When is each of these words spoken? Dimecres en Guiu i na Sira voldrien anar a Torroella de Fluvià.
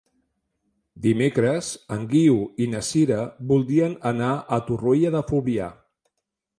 Dimecres 1.05 1.69
en 1.97 2.09
Guiu 2.15 2.41
i 2.65 2.69
na 2.73 2.83
Sira 2.89 3.21
voldrien 3.55 3.97
anar 4.15 4.35
a 4.59 4.63
Torroella 4.71 5.17
de 5.19 5.27
Fluvià. 5.33 5.75